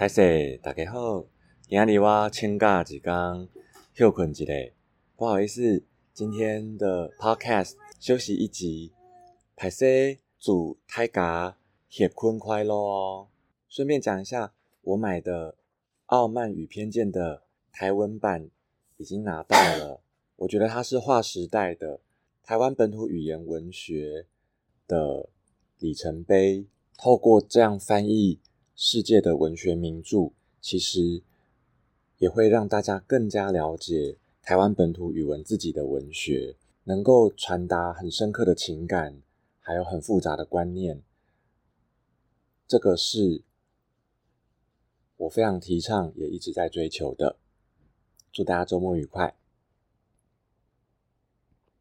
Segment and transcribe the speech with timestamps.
[0.00, 1.26] 嗨，势大家好，
[1.68, 3.48] 今日我请假一天
[3.92, 4.46] 休困一下，
[5.14, 5.84] 不好意思，
[6.14, 8.94] 今天的 podcast 休息一集，
[9.54, 9.84] 拍摄
[10.38, 11.58] 祝大家
[11.90, 13.28] 歇困快乐哦。
[13.68, 15.52] 顺便讲一下，我买的
[16.06, 18.48] 《傲慢与偏见》的台文版
[18.96, 20.00] 已经拿到了，
[20.36, 22.00] 我觉得它是划时代的
[22.42, 24.24] 台湾本土语言文学
[24.88, 25.28] 的
[25.78, 26.64] 里程碑，
[26.96, 28.39] 透过这样翻译。
[28.82, 31.22] 世界的文学名著，其实
[32.16, 39.20] 也会让大家更加了解台湾本土语文自己的文学，能够传达很深刻的情感，
[39.60, 41.02] 还有很复杂的观念。
[42.66, 43.42] 这个是
[45.18, 47.36] 我非常提倡，也一直在追求的。
[48.32, 49.36] 祝大家周末愉快！